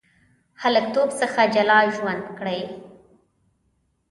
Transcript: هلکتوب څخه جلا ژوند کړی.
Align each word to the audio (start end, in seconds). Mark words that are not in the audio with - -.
هلکتوب 0.61 1.09
څخه 1.21 1.41
جلا 1.55 1.79
ژوند 1.95 2.23
کړی. 2.37 2.61